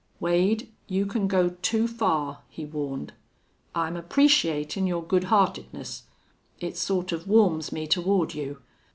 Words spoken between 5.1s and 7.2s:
heartedness. It sort